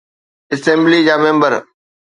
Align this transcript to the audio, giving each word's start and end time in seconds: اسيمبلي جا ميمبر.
اسيمبلي 0.53 0.99
جا 1.07 1.15
ميمبر. 1.23 1.53